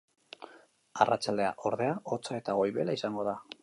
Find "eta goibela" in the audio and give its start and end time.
2.43-3.01